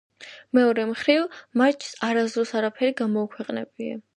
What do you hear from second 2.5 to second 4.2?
არაფერი გამოუქვეყნებია.